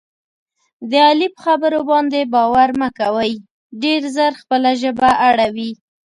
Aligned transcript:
د 0.89 0.91
علي 1.07 1.27
په 1.35 1.39
خبرو 1.45 1.79
باندې 1.91 2.19
باور 2.33 2.69
مه 2.79 2.89
کوئ. 2.99 3.33
ډېر 3.83 4.01
زر 4.15 4.31
خپله 4.41 4.71
ژبه 4.81 5.09
اړوي. 5.27 5.71